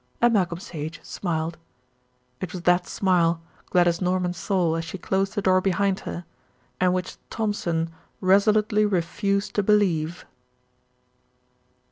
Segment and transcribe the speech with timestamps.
[0.19, 1.59] And Malcolm Sage smiled.
[2.39, 6.25] It was that smile Gladys Norman saw as she closed the door behind her,
[6.79, 10.25] and which Thompson resolutely refused to believe.